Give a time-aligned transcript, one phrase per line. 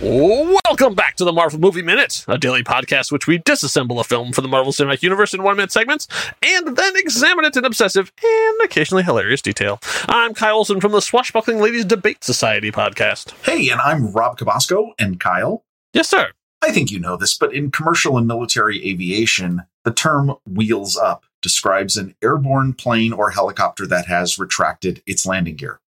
[0.00, 4.32] Welcome back to the Marvel Movie Minute, a daily podcast which we disassemble a film
[4.32, 6.06] for the Marvel Cinematic Universe in one minute segments
[6.40, 9.80] and then examine it in obsessive and occasionally hilarious detail.
[10.06, 13.32] I'm Kyle Olson from the Swashbuckling Ladies Debate Society podcast.
[13.44, 15.64] Hey, and I'm Rob Cabasco and Kyle.
[15.92, 16.28] Yes, sir.
[16.62, 21.24] I think you know this, but in commercial and military aviation, the term wheels up
[21.42, 25.80] describes an airborne plane or helicopter that has retracted its landing gear.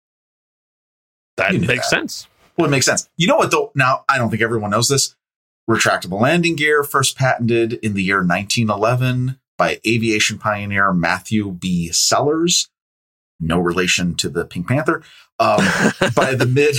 [1.37, 1.91] That makes that.
[1.91, 2.27] sense.
[2.61, 3.09] Well, it makes sense.
[3.17, 3.73] You know what, though?
[3.75, 5.17] Now, I don't think everyone knows this.
[5.69, 11.91] Retractable landing gear first patented in the year 1911 by aviation pioneer Matthew B.
[11.91, 12.69] Sellers.
[13.41, 15.03] No relation to the Pink Panther.
[15.39, 15.57] Um,
[16.15, 16.77] by the mid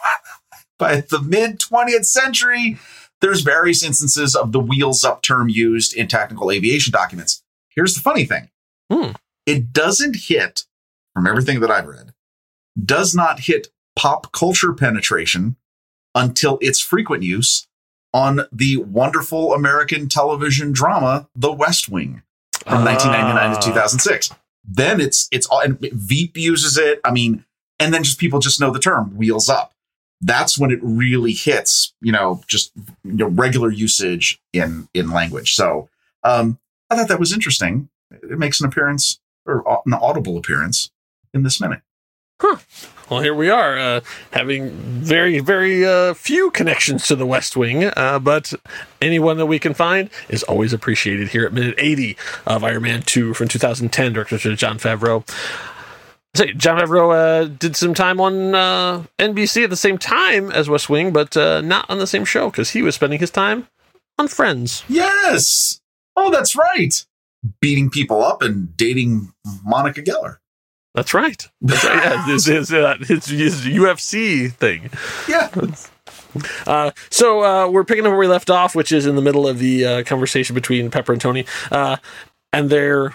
[0.78, 2.76] by the mid 20th century,
[3.20, 7.44] there's various instances of the wheels up term used in technical aviation documents.
[7.68, 8.50] Here's the funny thing.
[8.92, 9.12] Hmm.
[9.46, 10.64] It doesn't hit,
[11.14, 12.14] from everything that I've read,
[12.84, 15.56] does not hit pop culture penetration
[16.14, 17.66] until its frequent use
[18.12, 22.22] on the wonderful American television drama The West Wing
[22.64, 23.60] from 1999 to Ah.
[23.60, 24.30] 2006.
[24.66, 27.00] Then it's it's all and Veep uses it.
[27.04, 27.44] I mean,
[27.78, 29.72] and then just people just know the term wheels up.
[30.20, 32.72] That's when it really hits, you know, just
[33.04, 35.54] you know, regular usage in in language.
[35.54, 35.88] So
[36.22, 37.90] um, I thought that was interesting.
[38.10, 40.90] It makes an appearance or an audible appearance
[41.34, 41.82] in this minute.
[43.10, 47.84] Well, here we are, uh, having very, very uh, few connections to the West Wing,
[47.84, 48.54] uh, but
[49.02, 52.16] anyone that we can find is always appreciated here at minute 80
[52.46, 55.28] of Iron Man 2 from 2010, directed by Jon Favreau.
[56.34, 60.70] Say, Jon Favreau uh, did some time on uh, NBC at the same time as
[60.70, 63.68] West Wing, but uh, not on the same show because he was spending his time
[64.18, 64.82] on Friends.
[64.88, 65.80] Yes.
[66.16, 67.04] Oh, that's right.
[67.60, 69.32] Beating people up and dating
[69.62, 70.38] Monica Geller.
[70.94, 71.48] That's right.
[71.60, 71.96] That's right.
[71.96, 74.90] Yeah, his, his, uh, UFC thing.
[75.28, 75.50] Yeah.
[76.66, 79.46] Uh, so uh, we're picking up where we left off, which is in the middle
[79.46, 81.96] of the uh, conversation between Pepper and Tony, uh,
[82.52, 83.14] and they're.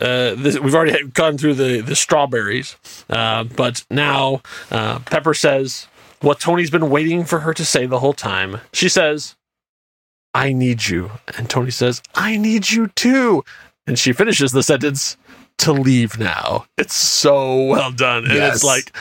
[0.00, 2.76] Uh, this, we've already gone through the the strawberries,
[3.10, 5.88] uh, but now uh, Pepper says
[6.22, 8.60] what Tony's been waiting for her to say the whole time.
[8.72, 9.36] She says,
[10.32, 13.44] "I need you," and Tony says, "I need you too,"
[13.86, 15.18] and she finishes the sentence,
[15.60, 18.56] "To leave now." It's so well done, and Yes.
[18.56, 18.92] it's like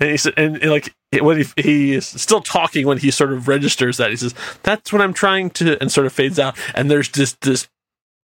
[0.00, 3.32] and he said, and, and, like when he, he is still talking when he sort
[3.32, 6.56] of registers that he says, "That's what I'm trying to," and sort of fades out,
[6.74, 7.68] and there's just this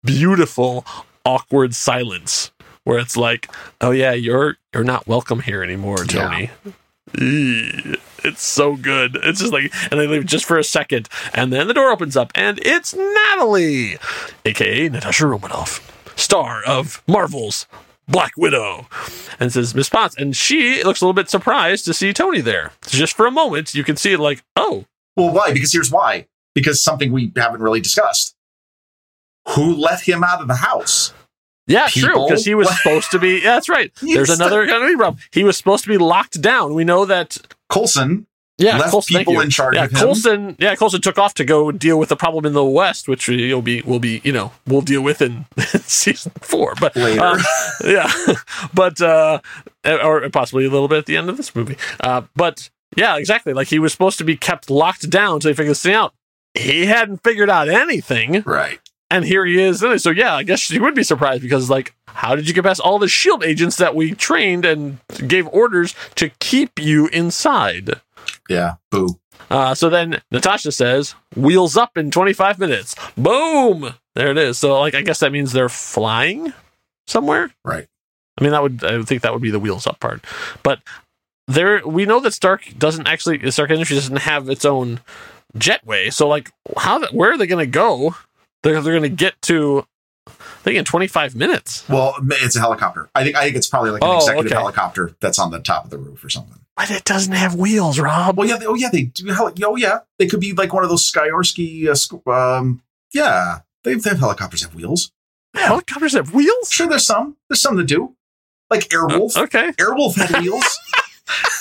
[0.03, 0.85] beautiful
[1.25, 2.51] awkward silence
[2.85, 3.49] where it's like,
[3.81, 6.23] "Oh yeah, you're you're not welcome here anymore, Yeah.
[6.29, 6.51] Tony."
[7.19, 7.97] Eee.
[8.25, 9.17] It's so good.
[9.23, 12.17] It's just like, and they leave just for a second, and then the door opens
[12.17, 13.99] up, and it's Natalie,
[14.47, 15.81] aka Natasha Romanoff,
[16.17, 17.67] star of Marvel's
[18.07, 18.87] Black Widow,
[19.41, 22.73] and says Miss Potts, and she looks a little bit surprised to see Tony there.
[22.87, 24.85] Just for a moment, you can see it like, oh,
[25.17, 25.53] Well, why?
[25.53, 26.27] Because here's why.
[26.55, 28.35] Because something we haven't really discussed.
[29.55, 31.13] Who let him out of the house?
[31.67, 33.37] yeah, true, because he was supposed to be.
[33.37, 33.91] Yeah, that's right.
[34.03, 34.67] There's another
[34.97, 35.17] problem.
[35.33, 36.75] He was supposed to be locked down.
[36.75, 37.39] We know that.
[37.71, 38.27] Coulson
[38.57, 39.99] Yeah, left people in charge yeah, of him.
[39.99, 40.57] Coulson.
[40.61, 43.63] Yeah, Coulson took off to go deal with the problem in the West, which we'll
[43.63, 45.47] be, will be, you know, we'll deal with in
[45.83, 46.75] season four.
[46.81, 47.21] But Later.
[47.21, 47.41] um,
[47.85, 48.09] yeah,
[48.75, 49.41] but uh,
[49.85, 51.77] or possibly a little bit at the end of this movie.
[51.99, 53.53] Uh, but yeah, exactly.
[53.53, 56.15] Like he was supposed to be kept locked down until he figured this thing out.
[56.55, 58.79] He hadn't figured out anything, right.
[59.11, 59.81] and here he is.
[60.01, 62.81] So yeah, I guess she would be surprised because like, how did you get past
[62.81, 68.01] all the shield agents that we trained and gave orders to keep you inside?
[68.49, 68.75] Yeah.
[68.91, 69.21] Boo.
[69.51, 73.95] Uh, so then Natasha says, "Wheels up in 25 minutes." Boom!
[74.15, 74.59] There it is.
[74.59, 76.53] So like, I guess that means they're flying
[77.07, 77.51] somewhere.
[77.65, 77.87] Right.
[78.39, 80.25] I mean, that would I would think that would be the wheels up part,
[80.63, 80.81] but
[81.47, 85.01] there we know that Stark doesn't actually Stark Industries doesn't have its own
[85.57, 86.13] jetway.
[86.13, 88.17] So like, how the, where are they going to go?
[88.63, 89.87] They're they're going to get to.
[90.65, 91.87] I think in 25 minutes.
[91.91, 93.11] Well, it's a helicopter.
[93.15, 94.59] I think I think it's probably like an Oh, executive okay.
[94.59, 96.59] helicopter that's on the top of the roof or something.
[96.75, 98.39] But it doesn't have wheels, Rob.
[98.39, 98.57] Well, yeah.
[98.57, 98.89] They, oh, yeah.
[98.91, 99.27] They do.
[99.27, 99.99] Heli- oh, yeah.
[100.19, 101.87] They could be like one of those Sikorsky.
[101.87, 103.59] Uh, sc- um, yeah.
[103.83, 105.13] They, they have helicopters have wheels.
[105.55, 106.71] Helicopters have wheels.
[106.71, 107.37] Sure, there's some.
[107.51, 108.17] There's some that do.
[108.71, 109.37] Like Airwolf.
[109.37, 109.71] Okay.
[109.73, 110.65] Airwolf had wheels.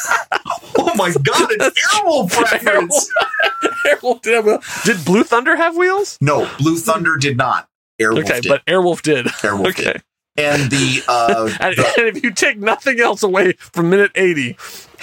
[0.78, 3.12] oh my god, an Airwolf reference.
[3.86, 4.66] Airwolf did have wheels.
[4.86, 6.18] Did Blue Thunder have wheels?
[6.22, 7.68] No, Blue Thunder did not.
[8.02, 8.50] Airwolf okay, did.
[8.50, 9.26] but Airwolf did.
[9.28, 9.84] Airwolf okay.
[9.94, 10.04] did.
[10.36, 14.58] And the uh And, the- and if you take nothing else away from minute 80,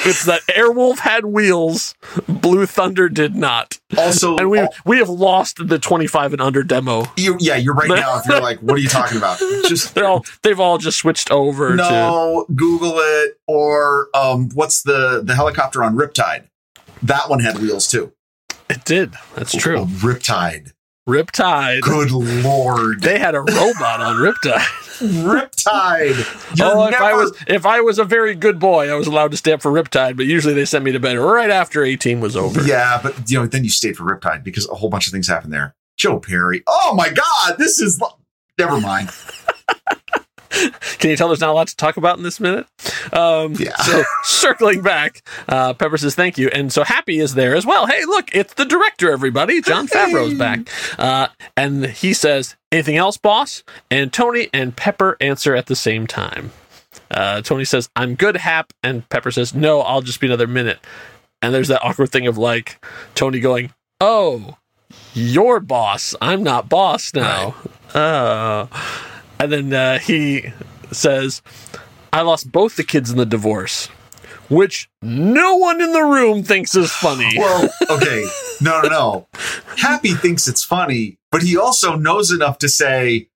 [0.04, 1.94] it's that Airwolf had wheels,
[2.26, 3.78] Blue Thunder did not.
[3.96, 7.04] also And we we have lost the 25 and under demo.
[7.16, 8.18] you, yeah, you're right now.
[8.18, 9.38] If you're like, what are you talking about?
[9.68, 14.82] Just They're all they've all just switched over to no, Google it or um, what's
[14.82, 16.48] the the helicopter on Riptide?
[17.04, 18.12] That one had wheels too.
[18.68, 19.14] It did.
[19.36, 19.78] That's true.
[19.78, 20.72] Oh, Riptide.
[21.10, 21.82] Riptide.
[21.82, 23.02] Good lord.
[23.02, 24.58] They had a robot on Riptide.
[25.00, 26.56] Riptide.
[26.56, 29.32] You're oh, if I was if I was a very good boy, I was allowed
[29.32, 32.20] to stay up for Riptide, but usually they sent me to bed right after 18
[32.20, 32.62] was over.
[32.62, 35.26] Yeah, but you know, then you stayed for Riptide because a whole bunch of things
[35.26, 35.74] happened there.
[35.96, 36.62] Joe Penny.
[36.66, 38.00] Oh my God, this is.
[38.58, 39.10] Never mind.
[40.50, 42.66] Can you tell there's not a lot to talk about in this minute?
[43.12, 43.76] Um, Yeah.
[43.76, 47.86] So circling back, uh, Pepper says thank you, and so Happy is there as well.
[47.86, 49.60] Hey, look, it's the director, everybody.
[49.60, 50.60] Jon Favreau's back,
[50.98, 56.06] uh, and he says, "Anything else, boss?" And Tony and Pepper answer at the same
[56.06, 56.50] time.
[57.10, 60.78] Uh, Tony says, "I'm good, Hap," and Pepper says, "No, I'll just be another minute."
[61.42, 64.56] And there's that awkward thing of like Tony going, "Oh,
[65.14, 66.14] you're boss.
[66.20, 67.54] I'm not boss now."
[67.94, 68.68] Oh.
[69.40, 70.52] And then uh, he
[70.92, 71.40] says,
[72.12, 73.86] I lost both the kids in the divorce,
[74.50, 77.32] which no one in the room thinks is funny.
[77.38, 78.24] Well, okay.
[78.60, 79.26] No, no, no.
[79.78, 83.28] Happy thinks it's funny, but he also knows enough to say,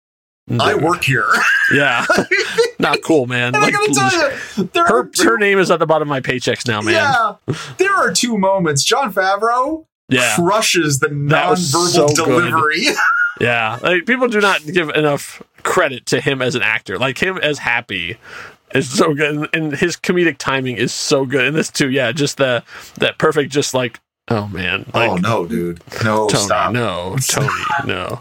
[0.61, 1.27] I work here.
[1.73, 2.05] Yeah.
[2.79, 3.55] Not cool, man.
[3.55, 4.13] And Like, I gotta tell
[4.59, 6.83] you, there her, are two, her name is at the bottom of my paychecks now,
[6.83, 6.93] man.
[6.93, 8.85] Yeah, there are two moments.
[8.85, 10.35] Jon Favreau Yeah.
[10.37, 12.89] crushes the nonverbal so delivery.
[13.41, 13.79] Yeah.
[13.83, 16.99] Like, people do not give enough credit to him as an actor.
[16.99, 18.17] Like, him as Happy
[18.75, 19.35] is so good.
[19.35, 21.45] And, and his comedic timing is so good.
[21.45, 22.63] And this, too, yeah, just the
[22.97, 24.87] that perfect, just like, oh, man.
[24.95, 25.83] Like, oh no, dude.
[26.05, 26.73] No, Tony, stop.
[26.73, 27.49] no, Tony,
[27.87, 28.21] no.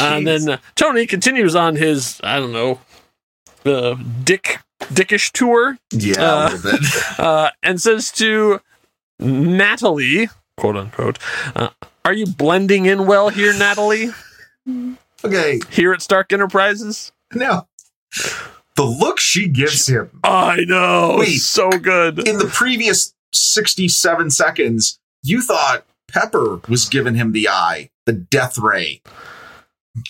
[0.00, 2.80] And then uh, Tony continues on his, I don't know,
[3.64, 6.80] uh, dick dickish tour, yeah, uh, a little bit.
[7.18, 8.60] uh, and says to
[9.18, 11.18] Natalie, quote unquote,
[11.54, 11.70] uh,
[12.04, 14.10] "Are you blending in well here, Natalie?
[15.24, 17.68] Okay, Here at Stark Enterprises?" now
[18.76, 21.38] the look she gives him I know, Wait.
[21.38, 22.26] so good.
[22.26, 28.58] in the previous 67 seconds, you thought Pepper was giving him the eye, the death
[28.58, 29.00] ray.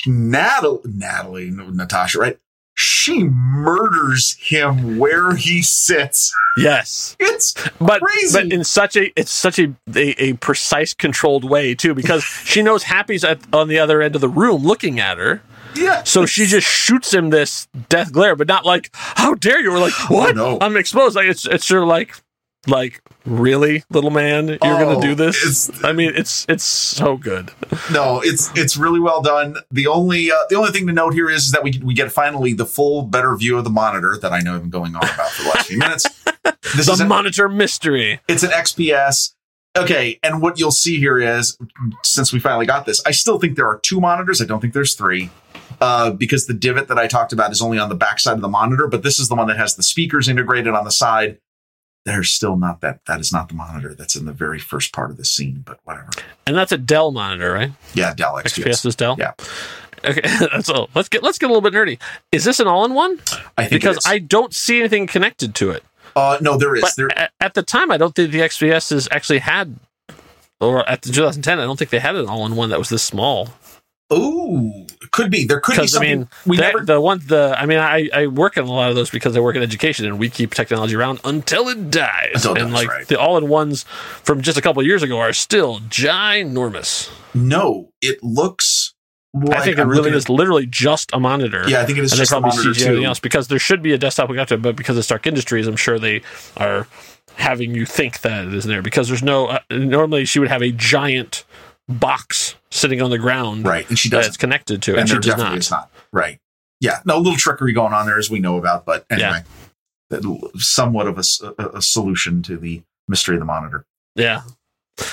[0.06, 2.38] Natalie, Natalie, Natasha, right?
[2.74, 6.34] She murders him where he sits.
[6.56, 8.32] Yes, It's but Crazy.
[8.38, 12.62] but in such a it's such a, a a precise, controlled way too, because she
[12.62, 15.43] knows Happy's at, on the other end of the room looking at her.
[15.75, 16.02] yeah.
[16.04, 19.78] So she just shoots him this death glare, but not like, "How dare you!" Or
[19.78, 20.37] like, oh, "What?
[20.37, 20.58] no.
[20.60, 22.14] I'm exposed." Like it's it's sort of like,
[22.66, 25.36] like really, little man, you're Oh, gonna do this?
[25.70, 27.50] it's- I mean, it's it's so good.
[27.92, 29.56] no, it's it's really well done.
[29.70, 32.52] The only uh, the only thing to note here is that we we get finally
[32.52, 35.30] the full better view of the monitor that I know I've been going on about
[35.30, 36.04] for the last few minutes.
[36.76, 38.20] This The is an- monitor mystery.
[38.28, 39.34] It's an XPS.
[39.76, 41.56] Okay, and what you'll see here is,
[42.02, 44.40] since we finally got this, I still think there are two monitors.
[44.40, 45.30] I don't think there's three,
[45.80, 48.40] uh, because the divot that I talked about is only on the back side of
[48.42, 48.86] the monitor.
[48.86, 51.38] But this is the one that has the speakers integrated on the side.
[52.04, 53.00] There's still not that.
[53.06, 55.62] That is not the monitor that's in the very first part of the scene.
[55.64, 56.10] But whatever.
[56.46, 57.70] And that's a Dell monitor, right?
[57.94, 58.87] Yeah, Dell XPS XPS.
[58.87, 59.16] is Dell.
[59.19, 59.32] Yeah.
[60.04, 60.20] Okay,
[60.52, 60.90] that's all.
[60.96, 62.00] Let's get let's get a little bit nerdy.
[62.32, 63.20] Is this an all-in-one?
[63.56, 64.00] I think Because.
[64.04, 65.84] I don't see anything connected to it.
[66.16, 66.82] uh, no, there is.
[66.82, 69.76] But There, at the time, I don't think the XPS has actually had,
[70.60, 73.50] or at the 2010, I don't think they had an all-in-one that was this small.
[74.12, 75.44] ooh, could be.
[75.44, 76.84] There could be Because I mean, we that- never.
[76.84, 79.40] the one, the I mean, I I work in a lot of those because I
[79.40, 82.31] work in education, and we keep technology around until it dies.
[82.34, 83.08] Until and dies, like right.
[83.08, 83.84] the all-in-ones
[84.22, 87.10] from just a couple of years ago are still ginormous.
[87.34, 88.94] no, it looks.
[89.34, 91.65] Like, I think it I'm really is literally just a monitor.
[91.67, 93.05] Yeah, I think it is and just a probably monitor CG too.
[93.05, 95.67] else because there should be a desktop we got to, but because of Stark Industries,
[95.67, 96.20] I'm sure they
[96.58, 96.86] are
[97.36, 99.46] having you think that it is there because there's no.
[99.46, 101.44] Uh, normally, she would have a giant
[101.89, 105.15] box sitting on the ground Right, and she does it's connected to, and and, she
[105.15, 105.58] there does definitely not.
[105.58, 105.91] is not.
[106.12, 106.39] Right.
[106.81, 107.01] Yeah.
[107.05, 109.43] No, a little trickery going on there as we know about, but anyway,
[110.10, 113.84] that- somewhat of a solution to the mystery of the monitor.
[114.15, 114.43] Yeah.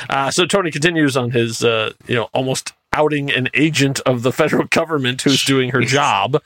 [0.10, 4.32] Uh, so Tony continues on his, uh, you know, almost outing an agent of the
[4.32, 6.42] federal government who's doing her job.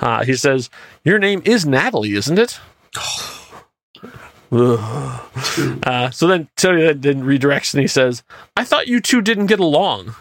[0.00, 0.68] Uh, he says,
[1.04, 2.60] "Your name is Natalie, isn't it?"
[4.54, 8.22] Uh, so then Tony then, then redirects and he says,
[8.56, 10.14] "I thought you two didn't get along."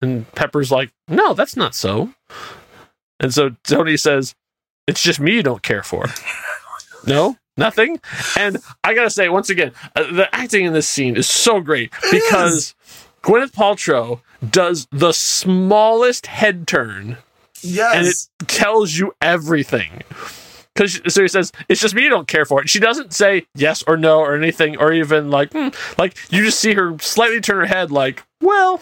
[0.00, 2.12] And Pepper's like, "No, that's not so."
[3.20, 4.34] And so Tony says,
[4.86, 6.06] "It's just me you don't care for."
[7.06, 8.00] no, nothing.
[8.36, 11.92] And I gotta say, once again, uh, the acting in this scene is so great
[12.10, 12.74] because
[13.22, 14.20] Gwyneth Paltrow
[14.50, 17.18] does the smallest head turn
[17.60, 17.94] Yes.
[17.96, 20.02] and it tells you everything.
[20.78, 23.46] Because so he says, "It's just me you don't care for it." She doesn't say
[23.56, 25.68] yes or no or anything, or even like, hmm.
[25.98, 28.80] like you just see her slightly turn her head, like, "Well,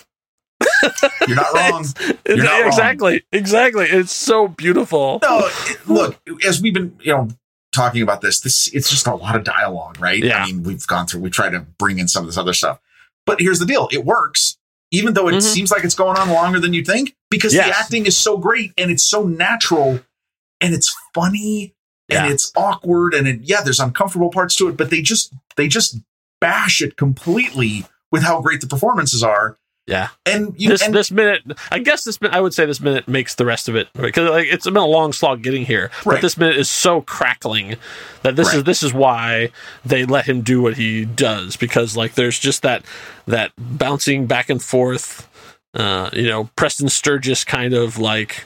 [1.27, 1.85] You're not wrong.
[1.85, 2.67] It's- not wrong.
[2.69, 5.21] exactly, exactly." It's so beautiful.
[5.23, 7.29] no, it- look, as we've been, you know,
[7.75, 10.23] talking about this, this it's just a lot of dialogue, right?
[10.23, 10.43] Yeah.
[10.43, 12.79] I mean, we've gone through, we try to bring in some of this other stuff.
[13.25, 14.59] But here's the deal: it works,
[14.91, 15.43] even though it Mhm.
[15.43, 18.73] seems like it's going on longer than you think, because the acting is so great
[18.77, 20.01] and it's so natural,
[20.61, 21.73] and it's funny
[22.09, 22.25] Yeah.
[22.25, 25.67] and it's awkward, and it, yeah, there's uncomfortable parts to it, but they just they
[25.69, 25.99] just
[26.41, 29.59] bash it completely with how great the performances are.
[29.87, 30.09] Yeah.
[30.25, 33.07] And you this and this minute, I guess this minute, I would say this minute
[33.07, 35.93] makes the rest of it because like, it's been a long slog getting here.
[36.05, 37.77] But this minute is so crackling
[38.23, 39.51] that this is this is why
[39.85, 42.85] they let him do what he does because like there's just that
[43.27, 45.29] that bouncing back and forth,
[45.75, 48.45] uh, you know, Preston Sturges kind of like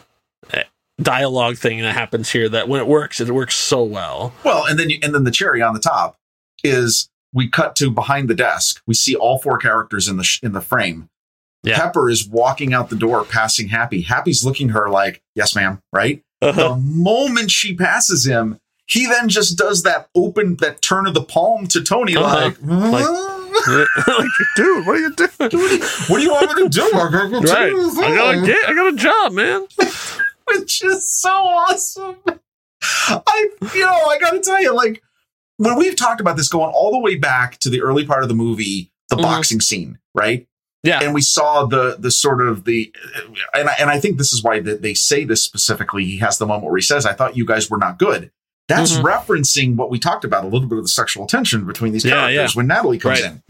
[1.02, 2.48] dialogue thing that happens here.
[2.48, 4.32] That when it works, it works so well.
[4.44, 6.16] Well, and then you, and then the cherry on the top
[6.64, 8.82] is we cut to behind the desk.
[8.86, 11.08] We see all four characters in the sh- in the frame.
[11.62, 11.78] Yeah.
[11.78, 14.00] Pepper is walking out the door, passing Happy.
[14.02, 16.22] Happy's looking her like, "Yes, ma'am." Right.
[16.42, 16.70] Uh-huh.
[16.70, 21.22] The moment she passes him, he then just does that open that turn of the
[21.22, 22.34] palm to Tony, Uh-huh.
[22.46, 23.04] like, like,
[24.56, 25.30] dude, what are you doing?
[25.40, 27.72] "What do you want me to do?" I gotta Right,
[28.04, 29.66] I got a get, I got a job, man.
[30.58, 32.16] Which is so awesome.
[33.08, 35.02] I, you know, I got to tell you, like
[35.58, 38.28] when we've talked about this going all the way back to the early part of
[38.28, 39.22] the movie, the Mhm.
[39.22, 40.46] boxing scene, right?
[40.82, 41.00] Yeah.
[41.02, 42.90] and we saw the the sort of the,
[43.52, 46.06] and I, and I think this is why that they say this specifically.
[46.06, 48.30] He has the moment where he says, "I thought you guys were not good."
[48.66, 49.02] That's Mhm.
[49.02, 52.12] referencing what we talked about a little bit of the sexual tension between these Yeah,
[52.12, 52.56] characters yeah.
[52.58, 53.30] when Natalie comes Right.
[53.32, 53.42] in.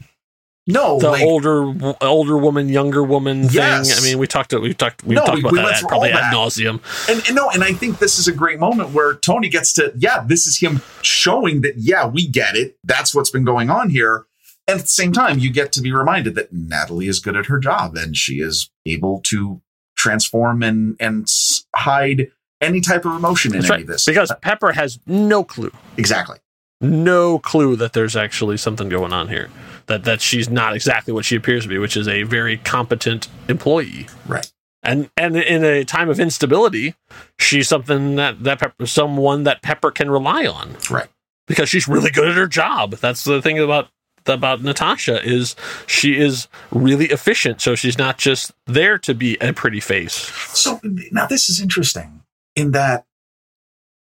[0.66, 3.88] No, the like, older older woman, younger woman Yes.
[3.88, 3.98] thing.
[3.98, 6.32] I mean, we talked we talked we No, talked about we that probably all ad
[6.34, 6.80] nauseum.
[7.10, 9.92] And, and no, and I think this is a great moment where Tony gets to,
[9.96, 12.76] yeah, this is him showing that, yeah, we get it.
[12.84, 14.26] That's what's been going on here.
[14.68, 17.46] And at the same time, you get to be reminded that Natalie is good at
[17.46, 19.60] her job and she is able to
[19.96, 21.26] transform and and
[21.74, 23.82] hide any type of emotion in That's any right.
[23.82, 24.04] of this.
[24.04, 26.38] Because Pepper has no clue, exactly.
[26.80, 29.48] no clue that there's actually something going on here.
[29.90, 33.28] That that she's not exactly what she appears to be, which is a very competent
[33.48, 34.06] employee.
[34.26, 34.50] Right.
[34.82, 36.94] And and in a time of instability,
[37.38, 40.76] she's something that that Pepper, someone that Pepper can rely on.
[40.90, 41.08] Right.
[41.46, 42.92] because she's really good at her job.
[42.92, 43.88] That's the thing about
[44.26, 45.56] about Natasha is
[45.86, 47.60] she is really efficient.
[47.60, 50.14] So she's not just there to be a pretty face.
[50.56, 50.78] So
[51.10, 52.22] now this is interesting
[52.54, 53.04] in that.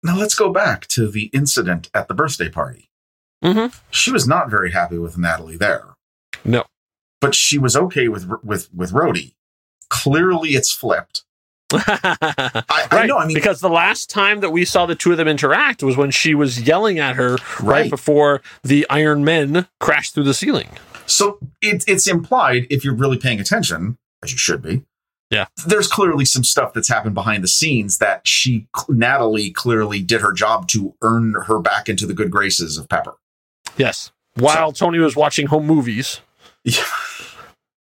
[0.02, 2.88] Now let's go back to the incident at the birthday party.
[3.44, 3.74] Mhm.
[3.90, 5.94] She was not very happy with Natalie there.
[6.44, 6.64] No.
[7.20, 9.34] but she was okay with with with Rhodey.
[9.88, 11.24] Clearly, it's flipped.
[11.72, 15.16] I, I know, I mean- because the last time that we saw the two of
[15.16, 17.90] them interact was when she was yelling at her right, Right.
[17.90, 20.68] before the Iron Men crashed through the ceiling.
[21.06, 24.82] So it, it's implied if you're really paying attention, as you should be.
[25.28, 25.46] Yeah.
[25.66, 30.32] there's clearly some stuff that's happened behind the scenes that she Natalie clearly did her
[30.32, 33.14] job to earn her back into the good graces of Pepper.
[33.76, 34.12] Yes.
[34.34, 36.20] While Tony was watching home movies,
[36.64, 36.84] Yeah.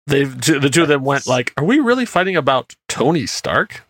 [0.06, 3.82] they the two of them went like, "Are we really fighting about Tony Stark?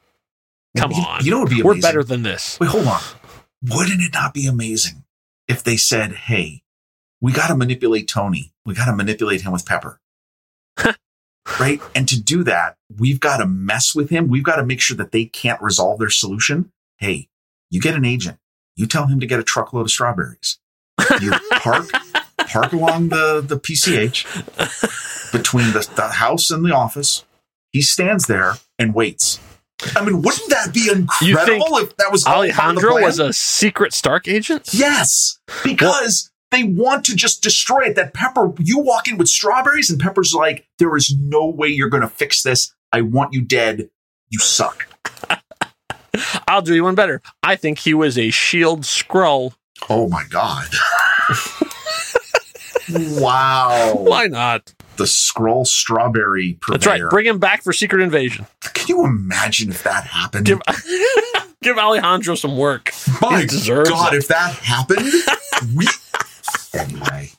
[0.76, 3.02] Come You- on, you know what would be we're better than this." Wait, hold on.
[3.62, 5.04] Wouldn't it not be amazing
[5.48, 6.62] if they said, "Hey,
[7.20, 8.52] we got to manipulate Tony.
[8.64, 10.00] We got to manipulate him with Pepper."
[11.60, 11.80] right?
[11.94, 14.28] And to do that, we've got to mess with him.
[14.28, 16.72] We've got to make sure that they can't resolve their solution.
[16.98, 17.28] Hey,
[17.70, 18.38] you get an agent.
[18.76, 20.58] You tell him to get a truckload of strawberries.
[21.20, 21.88] You park
[22.38, 27.24] park along the the PCH between the, the house and the office.
[27.72, 29.38] He stands there and waits.
[29.94, 33.32] I mean, wouldn't that be incredible if that was all part the Alejandro was a
[33.32, 34.70] secret Stark agent.
[34.72, 37.96] Yes, because they want to just destroy it.
[37.96, 41.90] That Pepper, you walk in with strawberries, and Pepper's like, "There is no way you're
[41.90, 42.74] going to fix this.
[42.92, 43.90] I want you dead.
[44.30, 44.86] You suck."
[46.48, 47.20] I'll do you one better.
[47.42, 49.54] I think he was a Shield Skrull.
[49.88, 50.68] Oh my god!
[53.20, 54.72] wow, Why not?
[54.96, 56.78] the Skrull strawberry purveyor.
[56.78, 57.10] That's right.
[57.10, 58.46] Bring him back for Secret Invasion.
[58.72, 60.46] Can you imagine if that happened?
[60.46, 60.60] Give
[61.62, 62.92] give Alejandro some work.
[63.20, 64.18] my he deserves God, it.
[64.18, 65.10] if that happened,
[65.76, 65.86] we
[66.74, 67.30] anyway.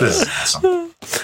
[0.00, 0.64] This is awesome.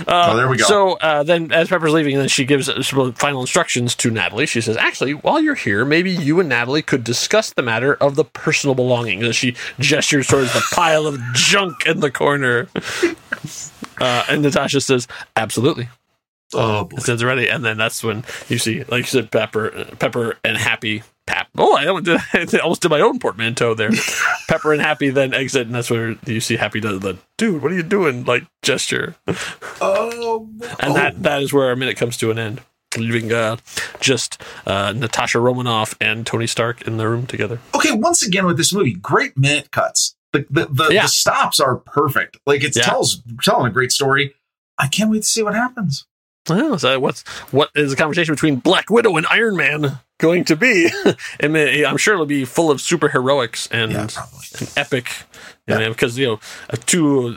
[0.07, 0.65] Uh, Oh, there we go.
[0.65, 4.47] So uh, then, as Pepper's leaving, then she gives some final instructions to Natalie.
[4.47, 8.15] She says, "Actually, while you're here, maybe you and Natalie could discuss the matter of
[8.15, 12.69] the personal belongings." As she gestures towards the pile of junk in the corner,
[14.01, 15.89] uh, and Natasha says, "Absolutely."
[16.55, 16.99] Oh boy.
[16.99, 20.57] It says ready, and then that's when you see, like you said, Pepper, Pepper and
[20.57, 21.03] Happy.
[21.59, 23.91] Oh, I almost did, I almost did my own portmanteau there.
[24.49, 27.63] Pepper and Happy then exit, and that's where you see Happy does the dude.
[27.63, 28.25] What are you doing?
[28.25, 29.15] Like gesture,
[29.81, 30.49] Oh,
[30.81, 30.95] and oh.
[30.95, 32.61] that that is where our minute comes to an end,
[32.97, 33.57] leaving uh,
[34.01, 37.61] just uh, Natasha Romanoff and Tony Stark in the room together.
[37.75, 40.17] okay, once again with this movie, great minute cuts.
[40.33, 41.03] The the, the, Yeah.
[41.03, 42.39] the stops are perfect.
[42.47, 42.85] Like it Yeah.
[42.85, 44.35] tells telling a great story.
[44.79, 46.07] I can't wait to see what happens.
[46.49, 50.89] So what's what is the conversation between Black Widow and Iron Man going to be?
[51.43, 54.09] I mean, I'm sure it'll be full of super heroics and, Yeah,
[54.59, 55.11] and epic,
[55.67, 55.81] Yeah.
[55.81, 57.37] and because you know, uh, two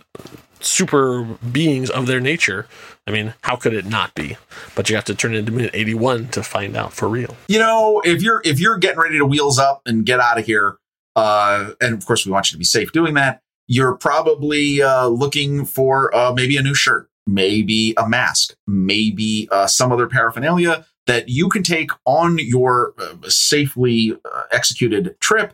[0.62, 2.68] super beings of their nature.
[3.08, 4.38] I mean, how could it not be?
[4.76, 7.36] But you have to turn it into minute 81 to find out for real.
[7.48, 10.46] You know, if you're if you're getting ready to wheels up and get out of
[10.46, 10.78] here,
[11.16, 15.08] uh, and of course we want you to be safe doing that, you're probably uh,
[15.08, 20.86] looking for uh, maybe a new shirt, maybe a mask, maybe uh, some other paraphernalia
[21.08, 25.54] that you can take on your uh, safely uh, executed trip.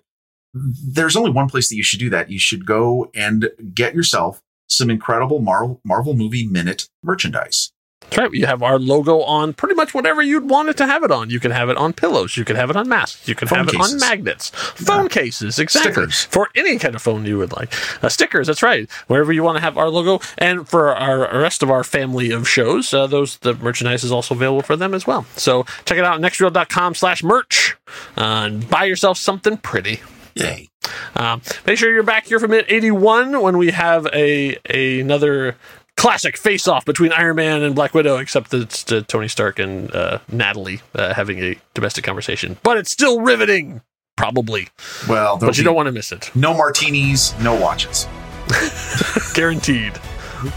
[0.53, 2.29] There's only one place that you should do that.
[2.29, 7.72] You should go and get yourself some incredible Marvel Marvel movie minute merchandise.
[8.12, 8.34] That's right.
[8.34, 11.30] You have our logo on pretty much whatever you'd want it to have it on.
[11.30, 12.36] You can have it on pillows.
[12.36, 13.25] You can have it on masks.
[13.25, 15.94] You can Phone have it on magnets, phone cases, exactly.
[15.94, 16.24] Stickers.
[16.25, 17.74] For any kind of phone you would like.
[18.03, 18.91] Uh, stickers, that's right.
[19.08, 20.20] Wherever you want to have our logo.
[20.38, 24.36] And for our rest of our family of shows, uh, those the merchandise is also
[24.36, 25.25] available for them as well.
[25.38, 27.77] So check it out at nextreel.com slash merch
[28.18, 30.01] uh, and buy yourself something pretty.
[30.36, 30.70] Yay!
[31.15, 34.58] Um, make sure you're back here for minute 81 when we have a,
[35.00, 35.56] another
[35.98, 39.60] classic face off between Iron Man and Black Widow, except that it's uh, Tony Stark
[39.60, 42.57] and uh, Natalie uh, having a domestic conversation.
[42.63, 43.81] But it's still riveting,
[44.17, 44.69] probably.
[45.07, 46.31] Well, But you don't want to miss it.
[46.36, 48.07] no martinis, no watches.
[49.36, 49.93] Guaranteed.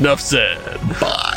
[0.00, 0.58] Enough said.
[1.00, 1.33] Bye.